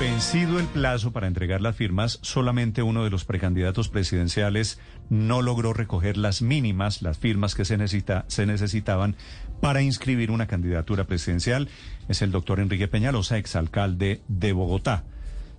Vencido 0.00 0.58
el 0.58 0.66
plazo 0.66 1.12
para 1.12 1.28
entregar 1.28 1.60
las 1.60 1.76
firmas, 1.76 2.18
solamente 2.20 2.82
uno 2.82 3.04
de 3.04 3.10
los 3.10 3.24
precandidatos 3.24 3.88
presidenciales 3.88 4.80
no 5.08 5.40
logró 5.40 5.72
recoger 5.72 6.16
las 6.16 6.42
mínimas, 6.42 7.00
las 7.00 7.16
firmas 7.18 7.54
que 7.54 7.64
se, 7.64 7.76
necesita, 7.76 8.24
se 8.26 8.44
necesitaban 8.44 9.14
para 9.60 9.82
inscribir 9.82 10.32
una 10.32 10.48
candidatura 10.48 11.04
presidencial. 11.04 11.68
Es 12.08 12.22
el 12.22 12.32
doctor 12.32 12.58
Enrique 12.58 12.88
Peñalosa, 12.88 13.38
exalcalde 13.38 14.20
de 14.26 14.52
Bogotá. 14.52 15.04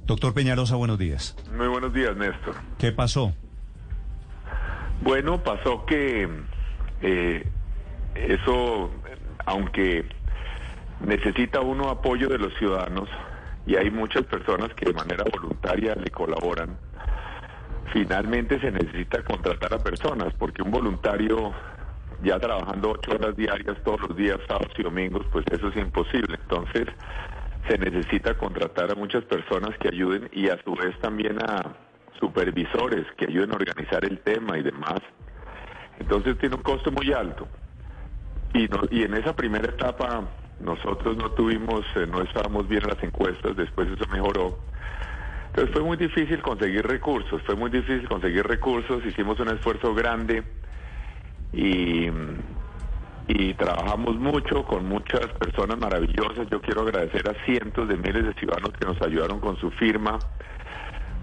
Doctor 0.05 0.33
Peñalosa, 0.33 0.75
buenos 0.75 0.99
días. 0.99 1.37
Muy 1.55 1.67
buenos 1.67 1.93
días, 1.93 2.15
Néstor. 2.17 2.55
¿Qué 2.77 2.91
pasó? 2.91 3.33
Bueno, 5.01 5.41
pasó 5.43 5.85
que 5.85 6.29
eh, 7.01 7.47
eso, 8.15 8.91
aunque 9.45 10.05
necesita 10.99 11.61
uno 11.61 11.89
apoyo 11.89 12.27
de 12.27 12.37
los 12.37 12.53
ciudadanos, 12.57 13.07
y 13.65 13.75
hay 13.75 13.89
muchas 13.89 14.23
personas 14.23 14.73
que 14.75 14.85
de 14.85 14.93
manera 14.93 15.23
voluntaria 15.31 15.95
le 15.95 16.11
colaboran, 16.11 16.77
finalmente 17.91 18.59
se 18.59 18.71
necesita 18.71 19.23
contratar 19.23 19.73
a 19.73 19.79
personas, 19.79 20.33
porque 20.37 20.61
un 20.61 20.71
voluntario 20.71 21.53
ya 22.23 22.39
trabajando 22.39 22.91
ocho 22.91 23.11
horas 23.11 23.35
diarias 23.35 23.77
todos 23.83 24.01
los 24.01 24.15
días, 24.15 24.39
sábados 24.47 24.73
y 24.77 24.83
domingos, 24.83 25.25
pues 25.31 25.45
eso 25.51 25.67
es 25.69 25.77
imposible. 25.77 26.37
Entonces 26.41 26.87
se 27.67 27.77
necesita 27.77 28.37
contratar 28.37 28.91
a 28.91 28.95
muchas 28.95 29.23
personas 29.25 29.77
que 29.79 29.89
ayuden 29.89 30.29
y 30.31 30.49
a 30.49 30.61
su 30.63 30.75
vez 30.75 30.97
también 30.99 31.37
a 31.41 31.75
supervisores 32.19 33.05
que 33.17 33.25
ayuden 33.25 33.51
a 33.51 33.55
organizar 33.55 34.05
el 34.05 34.19
tema 34.19 34.57
y 34.57 34.63
demás. 34.63 34.99
Entonces 35.99 36.37
tiene 36.37 36.55
un 36.55 36.61
costo 36.61 36.91
muy 36.91 37.11
alto. 37.13 37.47
Y, 38.53 38.69
y 38.91 39.03
en 39.03 39.15
esa 39.15 39.35
primera 39.35 39.65
etapa 39.65 40.23
nosotros 40.59 41.17
no 41.17 41.31
tuvimos, 41.31 41.85
eh, 41.95 42.07
no 42.07 42.21
estábamos 42.21 42.67
bien 42.67 42.83
en 42.83 42.89
las 42.89 43.03
encuestas, 43.03 43.55
después 43.55 43.87
eso 43.89 44.05
mejoró. 44.11 44.59
Entonces 45.47 45.73
fue 45.73 45.83
muy 45.83 45.97
difícil 45.97 46.41
conseguir 46.41 46.85
recursos, 46.85 47.41
fue 47.43 47.55
muy 47.55 47.69
difícil 47.69 48.07
conseguir 48.07 48.45
recursos, 48.45 49.05
hicimos 49.05 49.39
un 49.39 49.49
esfuerzo 49.49 49.93
grande 49.93 50.43
y, 51.53 52.07
y 53.27 53.53
trabajamos 53.53 54.17
mucho 54.17 54.63
con 54.65 54.85
muchas 54.85 55.27
personas 55.39 55.77
maravillosas. 55.79 56.49
Yo 56.49 56.61
quiero 56.61 56.81
agradecer 56.81 57.29
a 57.29 57.45
cientos 57.45 57.87
de 57.87 57.95
miles 57.95 58.25
de 58.25 58.33
ciudadanos 58.33 58.73
que 58.77 58.85
nos 58.85 59.01
ayudaron 59.01 59.39
con 59.39 59.55
su 59.57 59.71
firma. 59.71 60.19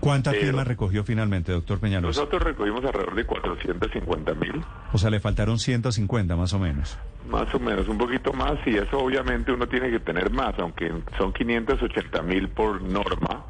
¿Cuántas 0.03 0.35
firmas 0.35 0.67
recogió 0.67 1.05
finalmente, 1.05 1.53
doctor 1.53 1.79
Peñalosa? 1.79 2.19
Nosotros 2.19 2.43
recogimos 2.43 2.85
alrededor 2.85 3.15
de 3.15 3.25
450 3.25 4.35
mil. 4.35 4.61
O 4.93 4.99
sea, 4.99 5.11
le 5.11 5.21
faltaron 5.21 5.61
150 5.61 6.35
más 6.35 6.53
o 6.53 6.59
menos. 6.59 6.99
Más 7.31 7.55
o 7.55 7.61
menos, 7.61 7.87
un 7.87 7.99
poquito 7.99 8.33
más, 8.33 8.55
y 8.67 8.79
eso 8.79 8.99
obviamente 8.99 9.53
uno 9.53 9.69
tiene 9.69 9.93
que 9.93 10.01
tener 10.01 10.33
más, 10.33 10.59
aunque 10.59 10.93
son 11.17 11.33
580 11.33 12.21
mil 12.23 12.49
por 12.49 12.83
norma, 12.83 13.45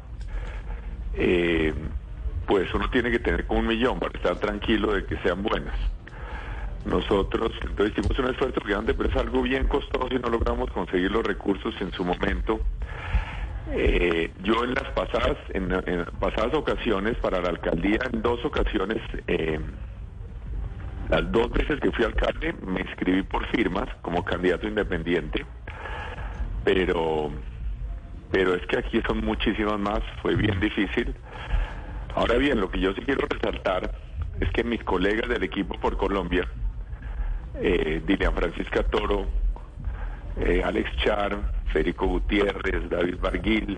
eh, 1.15 1.73
pues 2.45 2.71
uno 2.75 2.87
tiene 2.91 3.09
que 3.09 3.17
tener 3.17 3.47
como 3.47 3.61
un 3.61 3.65
millón 3.65 3.99
para 3.99 4.15
estar 4.15 4.35
tranquilo 4.35 4.93
de 4.93 5.05
que 5.07 5.17
sean 5.23 5.41
buenas. 5.41 5.75
Nosotros 6.85 7.51
entonces 7.63 7.97
hicimos 7.97 8.19
un 8.19 8.29
esfuerzo 8.29 8.61
grande, 8.63 8.93
pero 8.93 9.09
es 9.09 9.15
algo 9.15 9.41
bien 9.41 9.67
costoso 9.67 10.07
y 10.11 10.19
no 10.19 10.29
logramos 10.29 10.69
conseguir 10.69 11.09
los 11.09 11.25
recursos 11.25 11.73
en 11.81 11.91
su 11.93 12.05
momento. 12.05 12.59
Eh, 13.71 14.31
yo 14.43 14.63
en 14.63 14.73
las 14.73 14.91
pasadas, 14.91 15.37
en, 15.53 15.69
pasadas 16.19 16.53
ocasiones 16.53 17.17
para 17.17 17.41
la 17.41 17.49
alcaldía, 17.49 17.99
en 18.11 18.21
dos 18.21 18.43
ocasiones, 18.43 19.01
eh, 19.27 19.59
las 21.09 21.31
dos 21.31 21.49
veces 21.51 21.79
que 21.79 21.91
fui 21.91 22.05
alcalde, 22.05 22.53
me 22.65 22.81
inscribí 22.81 23.23
por 23.23 23.45
firmas 23.47 23.87
como 24.01 24.23
candidato 24.23 24.67
independiente, 24.67 25.45
pero, 26.63 27.31
pero 28.31 28.55
es 28.55 28.65
que 28.67 28.77
aquí 28.77 29.01
son 29.07 29.23
muchísimas 29.23 29.79
más, 29.79 30.01
fue 30.21 30.35
bien 30.35 30.59
difícil. 30.59 31.15
Ahora 32.15 32.35
bien, 32.37 32.59
lo 32.59 32.69
que 32.69 32.79
yo 32.79 32.93
sí 32.93 33.01
quiero 33.01 33.27
resaltar 33.27 33.91
es 34.39 34.49
que 34.51 34.63
mis 34.63 34.83
colegas 34.83 35.29
del 35.29 35.43
equipo 35.43 35.79
por 35.79 35.97
Colombia, 35.97 36.47
eh, 37.55 38.01
Dilian 38.05 38.33
Francisca 38.33 38.83
Toro, 38.83 39.27
eh, 40.37 40.61
Alex 40.63 40.89
Char, 40.97 41.37
Federico 41.71 42.07
Gutiérrez, 42.07 42.89
David 42.89 43.17
Barguil, 43.21 43.77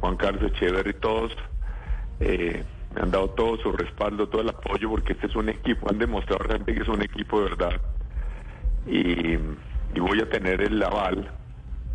Juan 0.00 0.16
Carlos 0.16 0.50
Echeverry, 0.52 0.94
todos 0.94 1.32
eh, 2.20 2.64
me 2.94 3.02
han 3.02 3.10
dado 3.10 3.30
todo 3.30 3.56
su 3.58 3.72
respaldo, 3.72 4.28
todo 4.28 4.42
el 4.42 4.48
apoyo, 4.50 4.90
porque 4.90 5.12
este 5.12 5.26
es 5.26 5.36
un 5.36 5.48
equipo, 5.48 5.88
han 5.88 5.98
demostrado 5.98 6.44
realmente 6.44 6.74
que 6.74 6.82
es 6.82 6.88
un 6.88 7.02
equipo 7.02 7.40
de 7.40 7.50
verdad. 7.50 7.80
Y, 8.86 9.36
voy 10.00 10.20
a 10.20 10.28
tener 10.28 10.60
el 10.60 10.82
aval, 10.82 11.30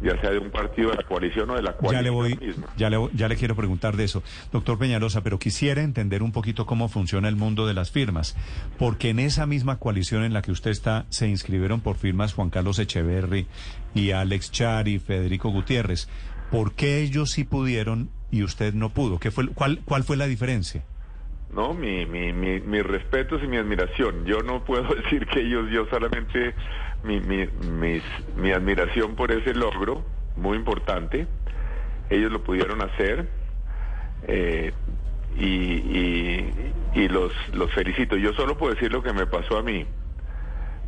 ya 0.01 0.19
sea 0.21 0.31
de 0.31 0.39
un 0.39 0.51
partido 0.51 0.91
de 0.91 0.97
la 0.97 1.03
coalición 1.03 1.49
o 1.49 1.55
de 1.55 1.61
la 1.61 1.73
coalición. 1.73 1.93
Ya 1.93 2.01
le 2.01 2.09
voy, 2.09 2.55
ya 2.77 2.89
le, 2.89 3.09
ya 3.13 3.27
le 3.27 3.35
quiero 3.35 3.55
preguntar 3.55 3.97
de 3.97 4.03
eso, 4.03 4.23
doctor 4.51 4.77
Peñalosa, 4.77 5.21
pero 5.23 5.39
quisiera 5.39 5.81
entender 5.81 6.23
un 6.23 6.31
poquito 6.31 6.65
cómo 6.65 6.87
funciona 6.89 7.27
el 7.27 7.35
mundo 7.35 7.65
de 7.67 7.73
las 7.73 7.91
firmas, 7.91 8.35
porque 8.77 9.09
en 9.09 9.19
esa 9.19 9.45
misma 9.45 9.77
coalición 9.77 10.23
en 10.23 10.33
la 10.33 10.41
que 10.41 10.51
usted 10.51 10.71
está 10.71 11.05
se 11.09 11.27
inscribieron 11.27 11.81
por 11.81 11.97
firmas 11.97 12.33
Juan 12.33 12.49
Carlos 12.49 12.79
Echeverry 12.79 13.47
y 13.93 14.11
Alex 14.11 14.51
Chari, 14.51 14.99
Federico 14.99 15.49
Gutiérrez. 15.49 16.07
¿Por 16.51 16.73
qué 16.73 17.01
ellos 17.01 17.31
sí 17.31 17.43
pudieron 17.43 18.09
y 18.31 18.43
usted 18.43 18.73
no 18.73 18.89
pudo? 18.89 19.19
¿Qué 19.19 19.31
fue, 19.31 19.47
cuál, 19.49 19.81
¿Cuál 19.83 20.03
fue 20.03 20.15
la 20.17 20.27
diferencia? 20.27 20.83
No, 21.53 21.73
mi, 21.73 22.05
mi, 22.05 22.33
mi, 22.33 22.59
mis 22.59 22.83
respetos 22.83 23.41
y 23.43 23.47
mi 23.47 23.57
admiración. 23.57 24.25
Yo 24.25 24.41
no 24.41 24.63
puedo 24.63 24.83
decir 25.03 25.25
que 25.27 25.41
ellos, 25.41 25.69
yo 25.71 25.85
solamente 25.89 26.53
mi, 27.03 27.19
mi, 27.19 28.01
mi 28.35 28.51
admiración 28.51 29.15
por 29.15 29.31
ese 29.31 29.53
logro, 29.53 30.03
muy 30.35 30.57
importante. 30.57 31.27
Ellos 32.09 32.31
lo 32.31 32.43
pudieron 32.43 32.81
hacer 32.81 33.27
eh, 34.27 34.71
y, 35.37 35.45
y, 35.45 36.73
y 36.95 37.07
los, 37.07 37.31
los 37.53 37.71
felicito. 37.73 38.15
Yo 38.15 38.33
solo 38.33 38.57
puedo 38.57 38.73
decir 38.73 38.91
lo 38.91 39.03
que 39.03 39.13
me 39.13 39.25
pasó 39.25 39.57
a 39.57 39.63
mí 39.63 39.85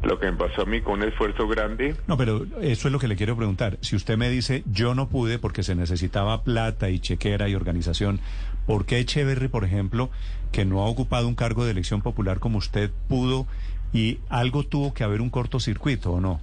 lo 0.02 0.20
que 0.20 0.32
me 0.32 0.38
pasó 0.38 0.62
a 0.62 0.66
mí 0.66 0.82
con 0.82 1.02
un 1.02 1.08
esfuerzo 1.08 1.48
grande. 1.48 1.96
No, 2.08 2.18
pero 2.18 2.46
eso 2.62 2.88
es 2.88 2.92
lo 2.92 3.00
que 3.00 3.08
le 3.08 3.16
quiero 3.16 3.36
preguntar. 3.36 3.78
Si 3.82 3.96
usted 3.96 4.18
me 4.18 4.30
dice, 4.30 4.64
yo 4.72 4.96
no 4.96 5.10
pude 5.10 5.40
porque 5.40 5.64
se 5.64 5.76
necesitaba 5.76 6.44
plata 6.44 6.90
y 6.90 7.00
chequera 7.00 7.50
y 7.50 7.56
organización, 7.56 8.20
¿por 8.66 8.86
qué 8.86 9.00
Echeverry, 9.00 9.50
por 9.50 9.66
ejemplo, 9.66 10.10
que 10.52 10.66
no 10.66 10.82
ha 10.82 10.86
ocupado 10.86 11.28
un 11.28 11.36
cargo 11.36 11.66
de 11.66 11.72
elección 11.72 12.02
popular 12.02 12.40
como 12.40 12.58
usted 12.58 12.92
pudo 13.08 13.46
y 13.92 14.20
algo 14.30 14.64
tuvo 14.64 14.94
que 14.94 15.04
haber 15.04 15.22
un 15.22 15.30
cortocircuito 15.30 16.14
o 16.14 16.22
no? 16.22 16.40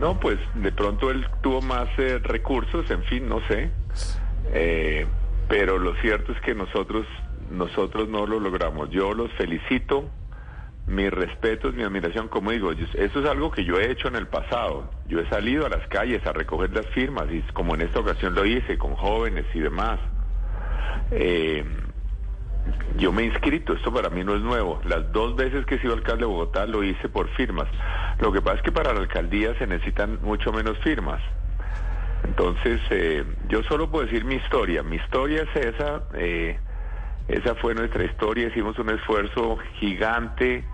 No, 0.00 0.18
pues 0.18 0.38
de 0.56 0.72
pronto 0.72 1.10
él 1.10 1.24
tuvo 1.40 1.62
más 1.62 1.88
eh, 1.98 2.18
recursos, 2.18 2.90
en 2.90 3.04
fin, 3.04 3.28
no 3.28 3.40
sé. 3.46 3.70
Eh, 4.52 5.06
pero 5.48 5.78
lo 5.78 5.94
cierto 6.00 6.32
es 6.32 6.40
que 6.40 6.54
nosotros, 6.54 7.06
nosotros 7.50 8.08
no 8.08 8.26
lo 8.26 8.40
logramos. 8.40 8.90
Yo 8.90 9.14
los 9.14 9.30
felicito 9.32 10.10
mi 10.86 11.08
respeto, 11.08 11.72
mi 11.72 11.82
admiración, 11.82 12.28
como 12.28 12.50
digo, 12.50 12.70
eso 12.72 13.20
es 13.20 13.28
algo 13.28 13.50
que 13.50 13.64
yo 13.64 13.78
he 13.78 13.90
hecho 13.90 14.08
en 14.08 14.16
el 14.16 14.26
pasado. 14.26 14.90
Yo 15.06 15.20
he 15.20 15.28
salido 15.28 15.64
a 15.66 15.70
las 15.70 15.86
calles 15.88 16.24
a 16.26 16.32
recoger 16.32 16.72
las 16.74 16.86
firmas 16.88 17.26
y 17.30 17.40
como 17.52 17.74
en 17.74 17.82
esta 17.82 18.00
ocasión 18.00 18.34
lo 18.34 18.44
hice 18.44 18.76
con 18.76 18.94
jóvenes 18.94 19.46
y 19.54 19.60
demás. 19.60 19.98
Eh, 21.10 21.64
yo 22.96 23.12
me 23.12 23.22
he 23.22 23.26
inscrito, 23.26 23.72
esto 23.72 23.92
para 23.92 24.10
mí 24.10 24.24
no 24.24 24.34
es 24.36 24.42
nuevo. 24.42 24.80
Las 24.84 25.10
dos 25.12 25.36
veces 25.36 25.64
que 25.66 25.76
he 25.76 25.80
sido 25.80 25.94
alcalde 25.94 26.20
de 26.20 26.26
Bogotá 26.26 26.66
lo 26.66 26.82
hice 26.82 27.08
por 27.08 27.28
firmas. 27.30 27.66
Lo 28.20 28.32
que 28.32 28.40
pasa 28.40 28.58
es 28.58 28.62
que 28.62 28.72
para 28.72 28.92
la 28.92 29.00
alcaldía 29.00 29.56
se 29.58 29.66
necesitan 29.66 30.18
mucho 30.22 30.52
menos 30.52 30.78
firmas. 30.78 31.20
Entonces, 32.24 32.80
eh, 32.90 33.24
yo 33.48 33.62
solo 33.64 33.90
puedo 33.90 34.06
decir 34.06 34.24
mi 34.24 34.36
historia. 34.36 34.82
Mi 34.82 34.96
historia 34.96 35.42
es 35.42 35.66
esa. 35.66 36.04
Eh, 36.14 36.58
esa 37.28 37.54
fue 37.56 37.74
nuestra 37.74 38.04
historia. 38.04 38.48
Hicimos 38.48 38.78
un 38.78 38.90
esfuerzo 38.90 39.58
gigante 39.78 40.64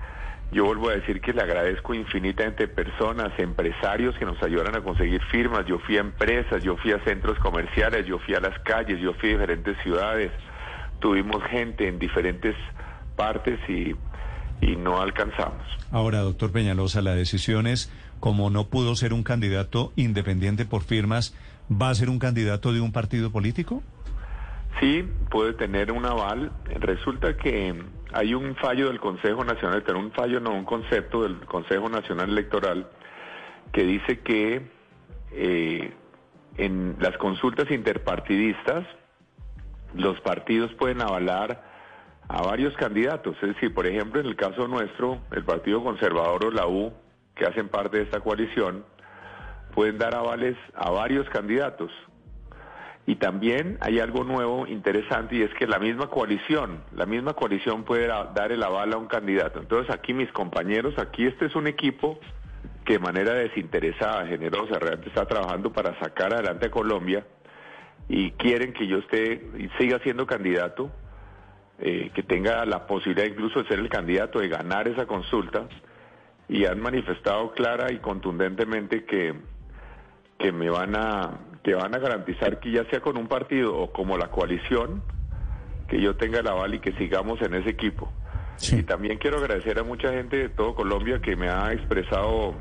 yo 0.52 0.64
vuelvo 0.64 0.90
a 0.90 0.94
decir 0.94 1.20
que 1.20 1.32
le 1.32 1.42
agradezco 1.42 1.94
infinitamente 1.94 2.66
personas, 2.66 3.32
empresarios 3.38 4.16
que 4.18 4.24
nos 4.24 4.42
ayudaron 4.42 4.74
a 4.74 4.80
conseguir 4.80 5.22
firmas. 5.30 5.64
Yo 5.66 5.78
fui 5.78 5.96
a 5.96 6.00
empresas, 6.00 6.62
yo 6.62 6.76
fui 6.76 6.90
a 6.92 7.02
centros 7.04 7.38
comerciales, 7.38 8.04
yo 8.06 8.18
fui 8.18 8.34
a 8.34 8.40
las 8.40 8.58
calles, 8.60 9.00
yo 9.00 9.14
fui 9.14 9.28
a 9.30 9.32
diferentes 9.32 9.76
ciudades. 9.82 10.32
Tuvimos 10.98 11.42
gente 11.44 11.86
en 11.86 12.00
diferentes 12.00 12.56
partes 13.14 13.60
y, 13.68 13.94
y 14.60 14.76
no 14.76 15.00
alcanzamos. 15.00 15.62
Ahora, 15.92 16.18
doctor 16.20 16.50
Peñalosa, 16.50 17.00
la 17.00 17.14
decisión 17.14 17.68
es, 17.68 17.92
como 18.18 18.50
no 18.50 18.66
pudo 18.66 18.96
ser 18.96 19.12
un 19.12 19.22
candidato 19.22 19.92
independiente 19.94 20.64
por 20.64 20.82
firmas, 20.82 21.34
¿va 21.70 21.90
a 21.90 21.94
ser 21.94 22.10
un 22.10 22.18
candidato 22.18 22.72
de 22.72 22.80
un 22.80 22.90
partido 22.90 23.30
político? 23.30 23.82
Sí, 24.80 25.06
puede 25.30 25.52
tener 25.52 25.92
un 25.92 26.06
aval. 26.06 26.50
Resulta 26.64 27.36
que 27.36 27.74
hay 28.12 28.34
un 28.34 28.56
fallo 28.56 28.88
del 28.88 28.98
Consejo 28.98 29.44
Nacional, 29.44 29.82
pero 29.84 29.98
un 29.98 30.10
fallo 30.12 30.40
no, 30.40 30.52
un 30.54 30.64
concepto 30.64 31.22
del 31.22 31.36
Consejo 31.40 31.90
Nacional 31.90 32.30
Electoral 32.30 32.88
que 33.72 33.84
dice 33.84 34.20
que 34.20 34.62
eh, 35.32 35.92
en 36.56 36.96
las 36.98 37.16
consultas 37.18 37.70
interpartidistas 37.70 38.86
los 39.94 40.18
partidos 40.22 40.72
pueden 40.74 41.02
avalar 41.02 41.62
a 42.28 42.40
varios 42.40 42.74
candidatos. 42.76 43.36
Es 43.42 43.54
decir, 43.54 43.74
por 43.74 43.86
ejemplo, 43.86 44.20
en 44.20 44.26
el 44.26 44.36
caso 44.36 44.66
nuestro, 44.66 45.18
el 45.32 45.44
Partido 45.44 45.84
Conservador 45.84 46.46
o 46.46 46.50
la 46.50 46.66
U, 46.66 46.90
que 47.34 47.44
hacen 47.44 47.68
parte 47.68 47.98
de 47.98 48.04
esta 48.04 48.20
coalición, 48.20 48.84
pueden 49.74 49.98
dar 49.98 50.14
avales 50.14 50.56
a 50.74 50.90
varios 50.90 51.28
candidatos 51.28 51.90
Y 53.10 53.16
también 53.16 53.76
hay 53.80 53.98
algo 53.98 54.22
nuevo, 54.22 54.68
interesante, 54.68 55.34
y 55.34 55.42
es 55.42 55.52
que 55.54 55.66
la 55.66 55.80
misma 55.80 56.06
coalición, 56.06 56.84
la 56.94 57.06
misma 57.06 57.32
coalición 57.32 57.82
puede 57.82 58.06
dar 58.06 58.52
el 58.52 58.62
aval 58.62 58.92
a 58.92 58.98
un 58.98 59.08
candidato. 59.08 59.58
Entonces 59.58 59.92
aquí 59.92 60.14
mis 60.14 60.30
compañeros, 60.30 60.96
aquí 60.96 61.26
este 61.26 61.46
es 61.46 61.56
un 61.56 61.66
equipo 61.66 62.20
que 62.84 62.92
de 62.92 62.98
manera 63.00 63.34
desinteresada, 63.34 64.28
generosa, 64.28 64.78
realmente 64.78 65.08
está 65.08 65.26
trabajando 65.26 65.72
para 65.72 65.98
sacar 65.98 66.32
adelante 66.32 66.66
a 66.66 66.70
Colombia 66.70 67.26
y 68.08 68.30
quieren 68.30 68.72
que 68.72 68.86
yo 68.86 68.98
esté 68.98 69.44
y 69.58 69.68
siga 69.76 69.98
siendo 70.04 70.24
candidato, 70.24 70.92
eh, 71.80 72.12
que 72.14 72.22
tenga 72.22 72.64
la 72.64 72.86
posibilidad 72.86 73.26
incluso 73.26 73.60
de 73.60 73.68
ser 73.70 73.80
el 73.80 73.88
candidato, 73.88 74.38
de 74.38 74.46
ganar 74.46 74.86
esa 74.86 75.06
consulta, 75.06 75.66
y 76.48 76.64
han 76.64 76.80
manifestado 76.80 77.50
clara 77.54 77.90
y 77.90 77.98
contundentemente 77.98 79.04
que, 79.04 79.34
que 80.38 80.52
me 80.52 80.70
van 80.70 80.94
a 80.94 81.49
que 81.62 81.74
van 81.74 81.94
a 81.94 81.98
garantizar 81.98 82.60
que 82.60 82.72
ya 82.72 82.84
sea 82.90 83.00
con 83.00 83.16
un 83.16 83.28
partido 83.28 83.76
o 83.76 83.92
como 83.92 84.16
la 84.16 84.28
coalición, 84.30 85.02
que 85.88 86.00
yo 86.00 86.16
tenga 86.16 86.40
el 86.40 86.46
aval 86.46 86.74
y 86.74 86.80
que 86.80 86.92
sigamos 86.92 87.40
en 87.42 87.54
ese 87.54 87.70
equipo. 87.70 88.10
Y 88.72 88.82
también 88.82 89.18
quiero 89.18 89.38
agradecer 89.38 89.78
a 89.78 89.82
mucha 89.82 90.12
gente 90.12 90.36
de 90.36 90.48
todo 90.50 90.74
Colombia 90.74 91.20
que 91.20 91.34
me 91.34 91.48
ha 91.48 91.72
expresado 91.72 92.54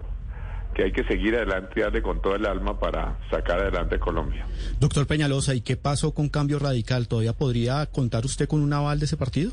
que 0.73 0.83
hay 0.83 0.91
que 0.91 1.03
seguir 1.03 1.35
adelante 1.35 1.73
y 1.75 1.81
darle 1.81 2.01
con 2.01 2.21
todo 2.21 2.35
el 2.35 2.45
alma 2.45 2.79
para 2.79 3.17
sacar 3.29 3.59
adelante 3.59 3.95
a 3.95 3.99
Colombia. 3.99 4.45
Doctor 4.79 5.07
Peñalosa, 5.07 5.53
¿y 5.55 5.61
qué 5.61 5.75
pasó 5.77 6.13
con 6.13 6.29
Cambio 6.29 6.59
Radical? 6.59 7.07
¿Todavía 7.07 7.33
podría 7.33 7.85
contar 7.87 8.23
usted 8.25 8.47
con 8.47 8.61
un 8.61 8.71
aval 8.71 8.99
de 8.99 9.05
ese 9.05 9.17
partido? 9.17 9.51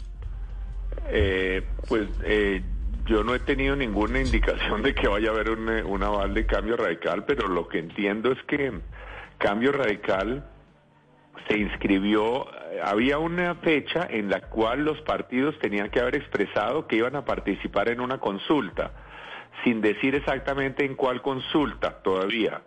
Eh, 1.08 1.66
pues 1.88 2.08
eh, 2.25 2.62
yo 3.06 3.25
no 3.25 3.34
he 3.34 3.40
tenido 3.40 3.75
ninguna 3.75 4.20
indicación 4.20 4.82
de 4.82 4.94
que 4.94 5.08
vaya 5.08 5.31
a 5.31 5.32
haber 5.32 5.50
un, 5.50 5.69
un 5.69 6.02
aval 6.02 6.34
de 6.34 6.46
Cambio 6.46 6.76
Radical, 6.76 7.25
pero 7.25 7.49
lo 7.49 7.66
que 7.66 7.78
entiendo 7.78 8.31
es 8.31 8.38
que 8.46 8.72
Cambio 9.38 9.72
Radical 9.72 10.44
se 11.48 11.58
inscribió, 11.58 12.46
había 12.82 13.18
una 13.18 13.54
fecha 13.56 14.06
en 14.08 14.30
la 14.30 14.40
cual 14.40 14.84
los 14.84 15.00
partidos 15.02 15.58
tenían 15.58 15.90
que 15.90 16.00
haber 16.00 16.16
expresado 16.16 16.86
que 16.86 16.96
iban 16.96 17.16
a 17.16 17.24
participar 17.24 17.90
en 17.90 18.00
una 18.00 18.18
consulta, 18.18 18.92
sin 19.62 19.80
decir 19.80 20.14
exactamente 20.14 20.84
en 20.84 20.94
cuál 20.94 21.22
consulta 21.22 22.02
todavía, 22.02 22.62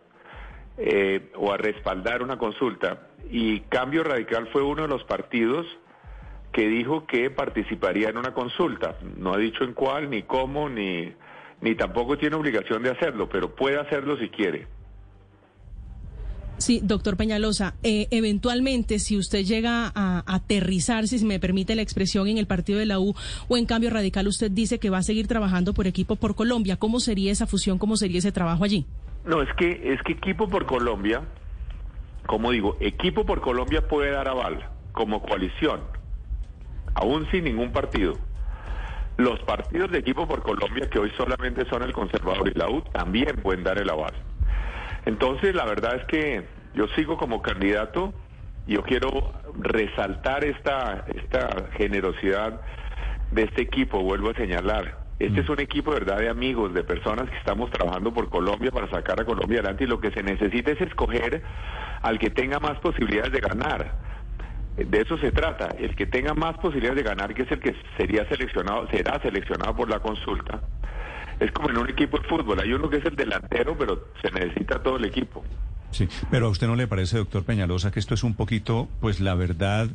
eh, 0.78 1.32
o 1.36 1.52
a 1.52 1.58
respaldar 1.58 2.22
una 2.22 2.38
consulta. 2.38 3.08
Y 3.30 3.62
Cambio 3.62 4.04
Radical 4.04 4.48
fue 4.48 4.62
uno 4.64 4.84
de 4.84 4.88
los 4.88 5.04
partidos 5.04 5.66
que 6.52 6.68
dijo 6.68 7.06
que 7.06 7.30
participaría 7.30 8.10
en 8.10 8.18
una 8.18 8.34
consulta. 8.34 8.96
No 9.18 9.34
ha 9.34 9.38
dicho 9.38 9.64
en 9.64 9.74
cuál, 9.74 10.10
ni 10.10 10.24
cómo, 10.24 10.70
ni, 10.70 11.14
ni 11.62 11.76
tampoco 11.76 12.18
tiene 12.18 12.36
obligación 12.36 12.82
de 12.84 12.92
hacerlo, 12.92 13.28
pero 13.30 13.56
puede 13.56 13.78
hacerlo 13.80 14.18
si 14.18 14.30
quiere. 14.30 14.79
Sí, 16.60 16.82
doctor 16.84 17.16
Peñalosa, 17.16 17.76
eh, 17.84 18.08
eventualmente 18.12 19.00
si 19.00 19.18
usted 19.18 19.46
llega 19.46 19.92
a, 19.96 20.24
aterrizar, 20.28 21.08
si 21.08 21.26
me 21.26 21.40
permite 21.40 21.74
la 21.74 21.82
expresión, 21.82 22.28
en 22.28 22.38
el 22.38 22.48
partido 22.48 22.80
de 22.80 22.86
la 22.86 23.00
U 23.00 23.16
o 23.48 23.58
en 23.58 23.66
cambio 23.66 23.90
radical, 23.90 24.28
usted 24.28 24.52
dice 24.52 24.78
que 24.78 24.90
va 24.90 24.98
a 24.98 25.04
seguir 25.04 25.28
trabajando 25.28 25.74
por 25.74 25.88
equipo 25.88 26.18
por 26.18 26.36
Colombia. 26.36 26.76
¿Cómo 26.76 27.00
sería 27.00 27.32
esa 27.32 27.48
fusión? 27.48 27.78
¿Cómo 27.78 27.96
sería 27.96 28.20
ese 28.20 28.34
trabajo 28.34 28.66
allí? 28.66 28.86
No, 29.26 29.42
es 29.42 29.50
que, 29.58 29.94
es 29.94 30.02
que 30.04 30.12
equipo 30.14 30.50
por 30.50 30.66
Colombia, 30.66 31.22
como 32.28 32.52
digo, 32.52 32.76
equipo 32.82 33.26
por 33.26 33.40
Colombia 33.40 33.88
puede 33.88 34.12
dar 34.12 34.28
aval 34.28 34.70
como 34.92 35.22
coalición, 35.22 35.80
aún 36.94 37.26
sin 37.32 37.46
ningún 37.46 37.72
partido. 37.72 38.16
Los 39.16 39.40
partidos 39.44 39.92
de 39.92 40.00
equipo 40.00 40.28
por 40.28 40.44
Colombia, 40.44 40.90
que 40.90 41.00
hoy 41.00 41.12
solamente 41.16 41.66
son 41.70 41.84
el 41.84 41.94
conservador 41.94 42.52
y 42.54 42.58
la 42.58 42.70
U, 42.70 42.82
también 42.92 43.38
pueden 43.38 43.64
dar 43.64 43.78
el 43.78 43.90
aval. 43.90 44.14
Entonces, 45.10 45.56
la 45.56 45.66
verdad 45.66 45.96
es 45.96 46.06
que 46.06 46.46
yo 46.76 46.88
sigo 46.90 47.18
como 47.18 47.42
candidato. 47.42 48.14
Yo 48.68 48.84
quiero 48.84 49.10
resaltar 49.60 50.44
esta, 50.46 51.04
esta 51.16 51.50
generosidad 51.76 52.62
de 53.32 53.42
este 53.42 53.64
equipo, 53.64 54.04
vuelvo 54.04 54.30
a 54.30 54.36
señalar. 54.36 55.00
Este 55.18 55.42
es 55.42 55.50
un 55.50 55.60
equipo, 55.60 55.90
¿verdad?, 55.90 56.20
de 56.20 56.30
amigos, 56.30 56.76
de 56.76 56.84
personas 56.84 57.28
que 57.28 57.38
estamos 57.38 57.72
trabajando 57.72 58.14
por 58.14 58.30
Colombia 58.30 58.70
para 58.70 58.88
sacar 58.92 59.20
a 59.20 59.26
Colombia 59.26 59.62
adelante 59.62 59.86
y 59.86 59.88
lo 59.88 60.00
que 60.00 60.12
se 60.12 60.22
necesita 60.22 60.74
es 60.74 60.82
escoger 60.82 61.42
al 62.04 62.20
que 62.20 62.30
tenga 62.30 62.60
más 62.60 62.78
posibilidades 62.78 63.32
de 63.32 63.40
ganar. 63.40 63.92
De 64.78 65.02
eso 65.02 65.18
se 65.18 65.32
trata, 65.32 65.70
el 65.80 65.96
que 65.96 66.06
tenga 66.06 66.36
más 66.36 66.56
posibilidades 66.60 67.04
de 67.04 67.10
ganar, 67.10 67.34
que 67.34 67.42
es 67.42 67.52
el 67.52 67.60
que 67.60 67.76
sería 67.98 68.30
seleccionado, 68.30 68.88
será 68.92 69.20
seleccionado 69.24 69.76
por 69.76 69.90
la 69.90 70.02
consulta 70.02 70.62
es 71.40 71.52
como 71.52 71.70
en 71.70 71.78
un 71.78 71.90
equipo 71.90 72.18
de 72.18 72.28
fútbol. 72.28 72.60
Hay 72.60 72.74
uno 72.74 72.90
que 72.90 72.98
es 72.98 73.06
el 73.06 73.16
delantero, 73.16 73.78
pero 73.78 74.08
se 74.22 74.32
necesita 74.32 74.82
todo 74.82 74.98
el 74.98 75.06
equipo. 75.06 75.44
Sí, 75.92 76.08
pero 76.30 76.48
a 76.48 76.50
usted 76.50 76.68
no 76.68 76.76
le 76.76 76.88
parece, 76.88 77.18
doctor 77.18 77.44
Peñalosa, 77.44 77.92
que 77.92 78.00
esto 78.00 78.14
es 78.14 78.24
un 78.24 78.36
poquito, 78.36 78.88
pues 79.00 79.20
la 79.20 79.34
verdad, 79.34 79.90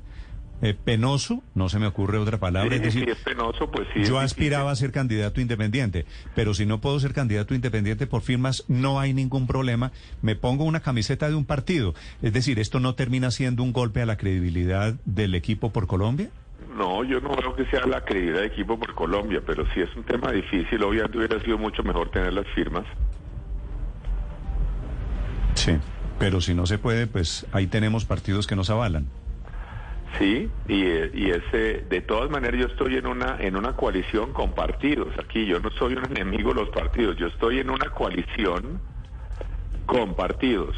eh, 0.62 0.74
penoso, 0.74 1.42
no 1.54 1.68
se 1.68 1.78
me 1.78 1.86
ocurre 1.86 2.18
otra 2.18 2.38
palabra. 2.38 2.74
es 2.74 2.82
decir, 2.82 3.08
es 3.08 3.18
penoso, 3.18 3.70
pues 3.70 3.86
sí. 3.94 4.04
Yo 4.04 4.18
aspiraba 4.18 4.70
a 4.70 4.76
ser 4.76 4.90
candidato 4.90 5.40
independiente, 5.40 6.04
pero 6.34 6.54
si 6.54 6.66
no 6.66 6.80
puedo 6.80 6.98
ser 6.98 7.12
candidato 7.12 7.54
independiente 7.54 8.06
por 8.06 8.22
firmas, 8.22 8.64
no 8.66 8.98
hay 8.98 9.12
ningún 9.12 9.46
problema. 9.46 9.92
Me 10.22 10.34
pongo 10.36 10.64
una 10.64 10.80
camiseta 10.80 11.28
de 11.28 11.34
un 11.34 11.44
partido. 11.44 11.94
Es 12.22 12.32
decir, 12.32 12.58
¿esto 12.58 12.80
no 12.80 12.94
termina 12.94 13.30
siendo 13.30 13.62
un 13.62 13.72
golpe 13.72 14.02
a 14.02 14.06
la 14.06 14.16
credibilidad 14.16 14.94
del 15.04 15.34
equipo 15.34 15.70
por 15.70 15.86
Colombia? 15.86 16.30
No, 16.74 17.04
yo 17.04 17.20
no 17.20 17.30
veo 17.36 17.54
que 17.54 17.66
sea 17.66 17.86
la 17.86 18.00
credibilidad 18.00 18.40
de 18.40 18.46
equipo 18.46 18.78
por 18.78 18.94
Colombia, 18.94 19.40
pero 19.46 19.64
si 19.72 19.80
es 19.80 19.94
un 19.96 20.02
tema 20.02 20.32
difícil, 20.32 20.82
obviamente 20.82 21.18
hubiera 21.18 21.40
sido 21.40 21.56
mucho 21.56 21.82
mejor 21.84 22.10
tener 22.10 22.32
las 22.32 22.46
firmas. 22.48 22.84
Sí, 25.54 25.76
pero 26.18 26.40
si 26.40 26.52
no 26.52 26.66
se 26.66 26.78
puede, 26.78 27.06
pues 27.06 27.46
ahí 27.52 27.68
tenemos 27.68 28.04
partidos 28.04 28.46
que 28.46 28.56
nos 28.56 28.70
avalan. 28.70 29.06
Sí, 30.18 30.50
y, 30.68 30.74
y 30.74 31.30
ese, 31.30 31.84
de 31.88 32.00
todas 32.00 32.30
maneras 32.30 32.60
yo 32.60 32.66
estoy 32.66 32.96
en 32.96 33.06
una 33.06 33.36
en 33.40 33.56
una 33.56 33.74
coalición 33.74 34.32
con 34.32 34.52
partidos. 34.52 35.08
Aquí 35.18 35.46
yo 35.46 35.60
no 35.60 35.70
soy 35.70 35.94
un 35.94 36.04
enemigo 36.06 36.54
de 36.54 36.60
los 36.60 36.70
partidos, 36.70 37.16
yo 37.16 37.28
estoy 37.28 37.60
en 37.60 37.70
una 37.70 37.90
coalición 37.90 38.80
con 39.86 40.14
partidos 40.14 40.76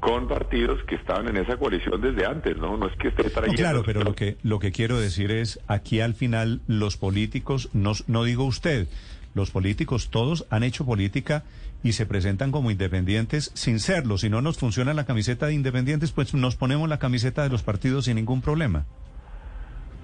con 0.00 0.28
partidos 0.28 0.82
que 0.84 0.94
estaban 0.94 1.28
en 1.28 1.36
esa 1.36 1.56
coalición 1.56 2.00
desde 2.00 2.26
antes, 2.26 2.56
¿no? 2.56 2.76
No 2.76 2.88
es 2.88 2.96
que 2.96 3.08
esté 3.08 3.28
trayendo... 3.30 3.60
claro, 3.60 3.82
pero 3.84 4.02
lo 4.02 4.14
que, 4.14 4.38
lo 4.42 4.58
que 4.58 4.72
quiero 4.72 4.98
decir 4.98 5.30
es, 5.30 5.60
aquí 5.66 6.00
al 6.00 6.14
final 6.14 6.62
los 6.66 6.96
políticos, 6.96 7.68
no, 7.74 7.92
no 8.06 8.24
digo 8.24 8.44
usted, 8.44 8.88
los 9.34 9.50
políticos 9.50 10.10
todos 10.10 10.46
han 10.50 10.62
hecho 10.62 10.86
política 10.86 11.44
y 11.82 11.92
se 11.92 12.06
presentan 12.06 12.50
como 12.50 12.70
independientes 12.70 13.52
sin 13.54 13.78
serlo. 13.78 14.18
Si 14.18 14.28
no 14.28 14.42
nos 14.42 14.58
funciona 14.58 14.94
la 14.94 15.04
camiseta 15.04 15.46
de 15.46 15.54
independientes, 15.54 16.12
pues 16.12 16.34
nos 16.34 16.56
ponemos 16.56 16.88
la 16.88 16.98
camiseta 16.98 17.42
de 17.42 17.50
los 17.50 17.62
partidos 17.62 18.06
sin 18.06 18.16
ningún 18.16 18.40
problema. 18.40 18.86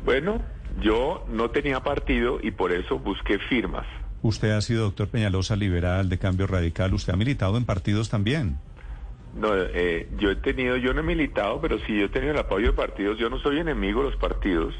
Bueno, 0.04 0.40
yo 0.80 1.26
no 1.30 1.50
tenía 1.50 1.80
partido 1.80 2.38
y 2.42 2.50
por 2.50 2.72
eso 2.72 2.98
busqué 2.98 3.38
firmas. 3.38 3.86
Usted 4.22 4.50
ha 4.50 4.60
sido 4.60 4.84
doctor 4.84 5.08
Peñalosa, 5.08 5.56
liberal 5.56 6.08
de 6.08 6.18
cambio 6.18 6.46
radical, 6.46 6.94
usted 6.94 7.12
ha 7.12 7.16
militado 7.16 7.56
en 7.56 7.64
partidos 7.64 8.08
también. 8.08 8.58
No, 9.36 9.50
eh, 9.54 10.08
yo 10.18 10.30
he 10.30 10.36
tenido, 10.36 10.76
yo 10.76 10.94
no 10.94 11.00
he 11.00 11.04
militado, 11.04 11.60
pero 11.60 11.78
sí 11.80 11.98
yo 11.98 12.06
he 12.06 12.08
tenido 12.08 12.32
el 12.32 12.38
apoyo 12.38 12.68
de 12.68 12.72
partidos. 12.72 13.18
Yo 13.18 13.28
no 13.28 13.38
soy 13.38 13.58
enemigo 13.58 14.02
de 14.02 14.10
los 14.10 14.18
partidos, 14.18 14.74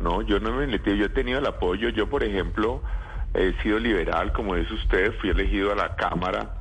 no, 0.00 0.22
yo 0.22 0.40
no 0.40 0.52
me 0.52 0.66
milité, 0.66 0.96
yo 0.96 1.06
he 1.06 1.10
tenido 1.10 1.38
el 1.38 1.46
apoyo. 1.46 1.88
Yo, 1.90 2.08
por 2.08 2.24
ejemplo, 2.24 2.82
he 3.32 3.52
sido 3.62 3.78
liberal, 3.78 4.32
como 4.32 4.56
dice 4.56 4.74
usted, 4.74 5.14
fui 5.20 5.30
elegido 5.30 5.72
a 5.72 5.76
la 5.76 5.94
Cámara, 5.94 6.54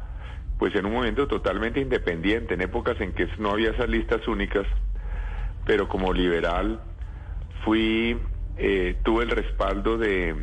pues 0.60 0.74
en 0.76 0.86
un 0.86 0.94
momento 0.94 1.28
totalmente 1.28 1.80
independiente, 1.80 2.54
en 2.54 2.62
épocas 2.62 3.00
en 3.02 3.12
que 3.14 3.28
no 3.40 3.52
había 3.52 3.72
esas 3.72 3.90
listas 3.90 4.26
únicas, 4.28 4.66
pero 5.66 5.88
como 5.88 6.14
liberal 6.14 6.80
fui, 7.64 8.18
eh, 8.58 8.98
tuve 9.04 9.24
el 9.24 9.32
respaldo 9.32 9.98
de 9.98 10.36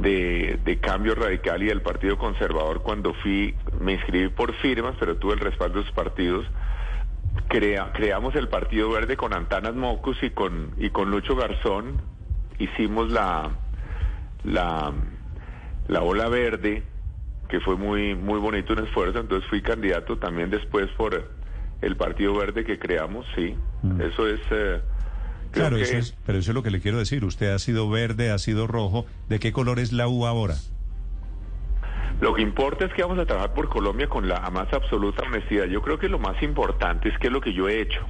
de, 0.00 0.78
Cambio 0.80 1.14
Radical 1.14 1.62
y 1.62 1.66
del 1.66 1.82
Partido 1.82 2.18
Conservador 2.18 2.82
cuando 2.82 3.14
fui, 3.14 3.54
me 3.80 3.94
inscribí 3.94 4.28
por 4.28 4.54
firmas, 4.54 4.94
pero 4.98 5.16
tuve 5.16 5.34
el 5.34 5.40
respaldo 5.40 5.76
de 5.76 5.82
esos 5.82 5.94
partidos. 5.94 6.46
Crea, 7.48 7.92
creamos 7.92 8.34
el 8.34 8.48
Partido 8.48 8.90
Verde 8.90 9.16
con 9.16 9.32
Antanas 9.32 9.74
Mocus 9.74 10.22
y 10.22 10.30
con, 10.30 10.72
y 10.78 10.90
con 10.90 11.10
Lucho 11.10 11.36
Garzón. 11.36 12.00
Hicimos 12.58 13.10
la, 13.10 13.50
la, 14.44 14.92
la 15.88 16.02
Ola 16.02 16.28
Verde, 16.28 16.82
que 17.48 17.60
fue 17.60 17.76
muy, 17.76 18.14
muy 18.14 18.40
bonito 18.40 18.72
un 18.72 18.80
esfuerzo. 18.80 19.20
Entonces 19.20 19.48
fui 19.50 19.60
candidato 19.60 20.18
también 20.18 20.50
después 20.50 20.88
por 20.96 21.30
el 21.82 21.96
Partido 21.96 22.34
Verde 22.34 22.64
que 22.64 22.78
creamos, 22.78 23.26
sí. 23.34 23.54
Mm. 23.82 24.00
Eso 24.00 24.28
es... 24.28 24.40
Eh, 24.50 24.80
Claro, 25.56 25.78
eso 25.78 25.96
es, 25.96 26.14
pero 26.26 26.38
eso 26.38 26.50
es 26.50 26.54
lo 26.54 26.62
que 26.62 26.70
le 26.70 26.80
quiero 26.80 26.98
decir. 26.98 27.24
Usted 27.24 27.52
ha 27.52 27.58
sido 27.58 27.88
verde, 27.88 28.30
ha 28.30 28.38
sido 28.38 28.66
rojo. 28.66 29.06
¿De 29.28 29.38
qué 29.38 29.52
color 29.52 29.78
es 29.78 29.92
la 29.92 30.06
U 30.06 30.26
ahora? 30.26 30.56
Lo 32.20 32.34
que 32.34 32.42
importa 32.42 32.84
es 32.84 32.92
que 32.92 33.02
vamos 33.02 33.18
a 33.18 33.26
trabajar 33.26 33.54
por 33.54 33.68
Colombia 33.68 34.06
con 34.08 34.28
la 34.28 34.48
más 34.50 34.72
absoluta 34.72 35.22
honestidad. 35.22 35.64
Yo 35.64 35.80
creo 35.82 35.98
que 35.98 36.08
lo 36.08 36.18
más 36.18 36.42
importante 36.42 37.08
es 37.08 37.18
que 37.18 37.28
es 37.28 37.32
lo 37.32 37.40
que 37.40 37.52
yo 37.52 37.68
he 37.68 37.80
hecho. 37.80 38.06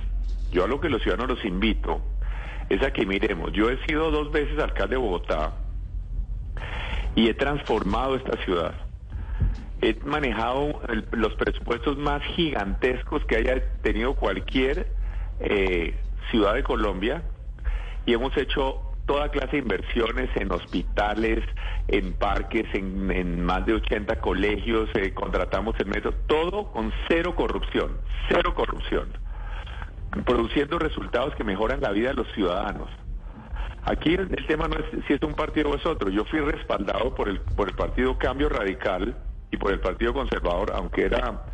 Yo 0.50 0.64
a 0.64 0.68
lo 0.68 0.80
que 0.80 0.88
los 0.88 1.02
ciudadanos 1.02 1.36
los 1.36 1.44
invito 1.44 2.00
es 2.68 2.82
a 2.82 2.92
que 2.92 3.06
miremos. 3.06 3.52
Yo 3.52 3.70
he 3.70 3.84
sido 3.86 4.10
dos 4.10 4.32
veces 4.32 4.58
alcalde 4.58 4.96
de 4.96 5.00
Bogotá 5.00 5.52
y 7.14 7.28
he 7.28 7.34
transformado 7.34 8.16
esta 8.16 8.36
ciudad. 8.44 8.74
he 9.82 9.94
manejado 10.04 10.80
los 11.12 11.34
presupuestos 11.34 11.96
más 11.96 12.22
gigantescos 12.34 13.24
que 13.26 13.36
haya 13.36 13.62
tenido 13.82 14.14
cualquier 14.14 14.88
eh, 15.40 15.94
ciudad 16.30 16.54
de 16.54 16.62
Colombia 16.62 17.22
y 18.06 18.14
hemos 18.14 18.36
hecho 18.36 18.80
toda 19.06 19.28
clase 19.30 19.52
de 19.52 19.58
inversiones 19.58 20.30
en 20.36 20.50
hospitales, 20.52 21.44
en 21.88 22.12
parques, 22.14 22.66
en, 22.74 23.44
más 23.44 23.64
de 23.66 23.74
80 23.74 24.20
colegios, 24.20 24.88
eh, 24.94 25.12
contratamos 25.14 25.76
el 25.78 25.86
metro, 25.86 26.12
todo 26.26 26.72
con 26.72 26.92
cero 27.08 27.34
corrupción, 27.36 27.98
cero 28.28 28.54
corrupción, 28.54 29.08
produciendo 30.24 30.78
resultados 30.78 31.34
que 31.36 31.44
mejoran 31.44 31.80
la 31.80 31.90
vida 31.90 32.08
de 32.08 32.14
los 32.14 32.32
ciudadanos. 32.32 32.88
Aquí 33.84 34.14
el, 34.14 34.28
tema 34.46 34.66
no 34.66 34.76
es 34.76 35.04
si 35.06 35.12
es 35.12 35.22
un 35.22 35.34
partido 35.34 35.70
o 35.70 35.76
es 35.76 35.86
otro. 35.86 36.10
Yo 36.10 36.24
fui 36.24 36.40
respaldado 36.40 37.14
por 37.14 37.28
el, 37.28 37.40
por 37.40 37.68
el 37.68 37.76
Partido 37.76 38.18
Cambio 38.18 38.48
Radical 38.48 39.16
y 39.52 39.56
por 39.56 39.72
el 39.72 39.78
Partido 39.78 40.12
Conservador, 40.12 40.72
aunque 40.74 41.04
era 41.04 41.44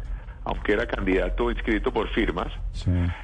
aunque 0.44 0.72
era 0.72 0.86
candidato 0.86 1.50
inscrito 1.50 1.92
por 1.92 2.08
firmas. 2.08 2.48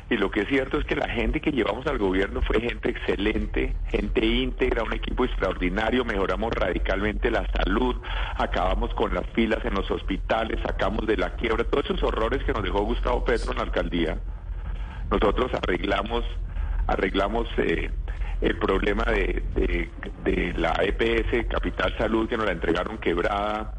Y 0.08 0.16
lo 0.16 0.30
que 0.30 0.40
es 0.40 0.48
cierto 0.48 0.78
es 0.78 0.84
que 0.84 0.94
la 0.94 1.08
gente 1.08 1.40
que 1.40 1.50
llevamos 1.50 1.86
al 1.86 1.98
gobierno 1.98 2.40
fue 2.42 2.60
gente 2.60 2.90
excelente, 2.90 3.74
gente 3.88 4.24
íntegra, 4.24 4.84
un 4.84 4.92
equipo 4.92 5.24
extraordinario, 5.24 6.04
mejoramos 6.04 6.52
radicalmente 6.54 7.30
la 7.30 7.46
salud, 7.52 7.96
acabamos 8.36 8.94
con 8.94 9.14
las 9.14 9.26
filas 9.30 9.64
en 9.64 9.74
los 9.74 9.90
hospitales, 9.90 10.60
sacamos 10.64 11.06
de 11.06 11.16
la 11.16 11.34
quiebra, 11.34 11.64
todos 11.64 11.86
esos 11.86 12.02
horrores 12.02 12.44
que 12.44 12.52
nos 12.52 12.62
dejó 12.62 12.82
Gustavo 12.82 13.24
Petro 13.24 13.50
en 13.52 13.58
la 13.58 13.64
alcaldía. 13.64 14.18
Nosotros 15.10 15.50
arreglamos, 15.54 16.24
arreglamos 16.86 17.48
eh, 17.56 17.90
el 18.40 18.58
problema 18.58 19.04
de, 19.04 19.42
de 20.22 20.54
la 20.56 20.76
EPS, 20.82 21.48
Capital 21.48 21.96
Salud, 21.98 22.28
que 22.28 22.36
nos 22.36 22.46
la 22.46 22.52
entregaron 22.52 22.98
quebrada 22.98 23.74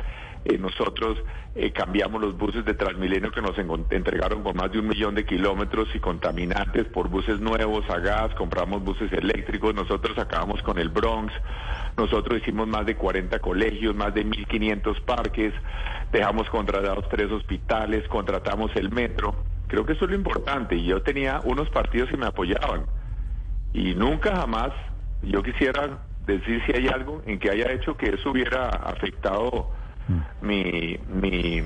eh, 0.46 0.58
nosotros 0.58 1.18
eh, 1.56 1.72
cambiamos 1.72 2.22
los 2.22 2.38
buses 2.38 2.64
de 2.64 2.74
Transmilenio 2.74 3.32
que 3.32 3.42
nos 3.42 3.58
entregaron 3.58 4.44
con 4.44 4.56
más 4.56 4.72
de 4.72 4.80
un 4.80 4.88
millón 4.88 5.16
de 5.16 5.26
kilómetros 5.26 5.88
y 5.94 6.00
contaminantes 6.00 6.86
por 6.86 7.10
buses 7.10 7.40
nuevos 7.40 7.90
a 7.90 8.00
gas, 8.00 8.34
compramos 8.36 8.84
buses 8.84 9.12
eléctricos, 9.12 9.76
nosotros 9.76 10.18
acabamos 10.18 10.62
con 10.64 10.80
el 10.80 10.90
Bronx, 10.90 11.34
nosotros 11.98 12.42
hicimos 12.42 12.68
más 12.68 12.86
de 12.86 12.96
40 12.96 13.40
colegios, 13.40 13.96
más 13.96 14.14
de 14.14 14.26
1.500 14.26 15.02
parques, 15.02 15.54
dejamos 16.12 16.50
contratados 16.50 17.08
tres 17.10 17.32
hospitales, 17.32 18.08
contratamos 18.08 18.72
el 18.76 18.90
metro. 18.92 19.36
Creo 19.68 19.86
que 19.86 19.94
eso 19.94 20.06
es 20.06 20.12
lo 20.12 20.18
importante. 20.18 20.76
Y 20.76 20.86
yo 20.86 21.02
tenía 21.02 21.42
unos 21.44 21.70
partidos 21.70 22.10
que 22.10 22.18
me 22.18 22.26
apoyaban. 22.26 22.86
Y 23.74 23.94
nunca 23.94 24.36
jamás 24.36 24.72
yo 25.22 25.44
quisiera 25.44 26.00
decir 26.26 26.62
si 26.66 26.74
hay 26.74 26.88
algo 26.88 27.22
en 27.26 27.40
que 27.40 27.50
haya 27.50 27.72
hecho 27.72 27.98
que 27.98 28.10
eso 28.10 28.32
hubiera 28.32 28.70
afectado 28.70 29.72
mi, 30.42 31.00
mi, 31.08 31.64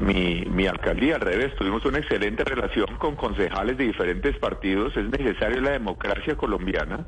mi, 0.00 0.44
mi 0.44 0.66
alcaldía. 0.66 1.16
Al 1.16 1.20
revés, 1.20 1.54
tuvimos 1.56 1.84
una 1.84 1.98
excelente 1.98 2.44
relación 2.44 2.96
con 2.98 3.16
concejales 3.16 3.76
de 3.76 3.84
diferentes 3.84 4.36
partidos. 4.38 4.96
Es 4.96 5.08
necesaria 5.08 5.60
la 5.60 5.70
democracia 5.70 6.36
colombiana. 6.36 7.06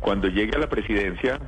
Cuando 0.00 0.28
llegue 0.28 0.56
a 0.56 0.58
la 0.58 0.68
presidencia, 0.68 1.38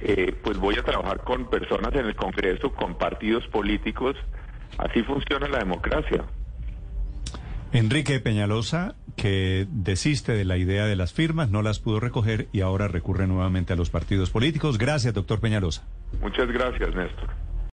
eh, 0.00 0.34
pues 0.42 0.58
voy 0.58 0.76
a 0.76 0.82
trabajar 0.82 1.22
con 1.22 1.48
personas 1.48 1.94
en 1.94 2.06
el 2.06 2.16
Congreso, 2.16 2.72
con 2.72 2.96
partidos 2.96 3.46
políticos. 3.48 4.16
Así 4.78 5.02
funciona 5.02 5.48
la 5.48 5.58
democracia. 5.58 6.24
Enrique 7.72 8.20
Peñalosa, 8.20 8.96
que 9.16 9.66
desiste 9.70 10.32
de 10.32 10.44
la 10.44 10.58
idea 10.58 10.86
de 10.86 10.96
las 10.96 11.12
firmas, 11.12 11.50
no 11.50 11.62
las 11.62 11.78
pudo 11.78 12.00
recoger 12.00 12.48
y 12.52 12.60
ahora 12.60 12.88
recurre 12.88 13.26
nuevamente 13.26 13.72
a 13.72 13.76
los 13.76 13.88
partidos 13.88 14.30
políticos. 14.30 14.76
Gracias, 14.76 15.14
doctor 15.14 15.40
Peñalosa. 15.40 15.86
Muchas 16.20 16.48
gracias, 16.48 16.94
Néstor. 16.94 17.28